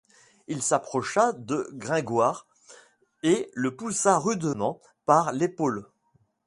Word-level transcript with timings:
Il 0.47 0.63
s'approcha 0.63 1.31
de 1.33 1.69
Gringoire 1.73 2.47
et 3.21 3.51
le 3.53 3.75
poussa 3.75 4.17
rudement 4.17 4.81
par 5.05 5.31
l'épaule. 5.31 5.85